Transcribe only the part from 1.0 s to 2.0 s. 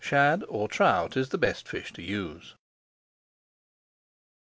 is the best fish